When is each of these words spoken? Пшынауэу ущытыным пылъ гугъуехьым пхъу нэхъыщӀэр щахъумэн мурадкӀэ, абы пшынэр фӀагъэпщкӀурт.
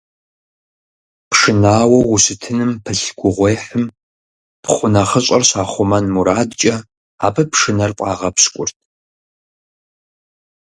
Пшынауэу 1.29 2.01
ущытыным 2.13 2.71
пылъ 2.83 3.09
гугъуехьым 3.19 3.83
пхъу 4.63 4.87
нэхъыщӀэр 4.93 5.43
щахъумэн 5.49 6.05
мурадкӀэ, 6.13 6.75
абы 7.25 7.43
пшынэр 7.51 7.91
фӀагъэпщкӀурт. 7.97 8.75